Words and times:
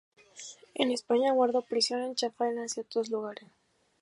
En 0.73 0.89
España 0.89 1.31
guardó 1.31 1.61
prisión 1.61 2.01
en 2.01 2.15
Chafarinas 2.15 2.75
y 2.75 2.79
otros 2.79 3.11
lugares. 3.11 3.47